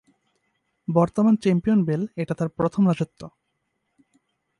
[0.87, 3.21] বর্তমান champion Bale এটা তার প্রথম রাজত্ব।